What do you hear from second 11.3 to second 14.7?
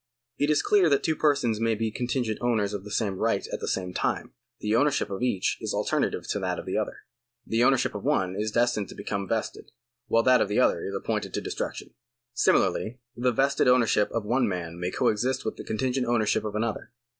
to destruction. Similarly the vested ownership of one